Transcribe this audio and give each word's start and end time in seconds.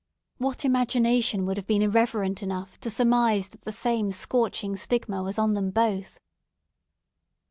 What 0.39 0.65
imagination 0.65 1.45
would 1.45 1.57
have 1.57 1.67
been 1.67 1.83
irreverent 1.83 2.41
enough 2.41 2.79
to 2.79 2.89
surmise 2.89 3.49
that 3.49 3.61
the 3.65 3.71
same 3.71 4.11
scorching 4.11 4.75
stigma 4.75 5.21
was 5.21 5.37
on 5.37 5.53
them 5.53 5.69
both! 5.69 6.17